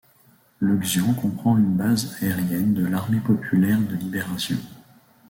Le 0.57 0.79
xian 0.81 1.13
comprend 1.13 1.59
une 1.59 1.75
base 1.77 2.15
aérienne 2.23 2.73
de 2.73 2.83
l'armée 2.87 3.19
populaire 3.19 3.79
de 3.79 3.95
libération. 3.95 4.57